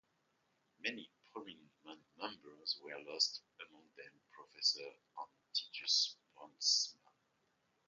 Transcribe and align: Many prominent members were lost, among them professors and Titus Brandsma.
Many 0.79 1.11
prominent 1.31 1.69
members 2.17 2.79
were 2.83 2.97
lost, 3.05 3.43
among 3.67 3.83
them 3.95 4.19
professors 4.33 4.95
and 5.15 5.27
Titus 5.53 6.15
Brandsma. 6.35 7.11